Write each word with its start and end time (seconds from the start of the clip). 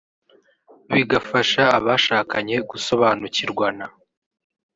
bigafasha 0.93 1.63
abashakanye 1.77 2.55
gusobanukirwana 2.69 3.85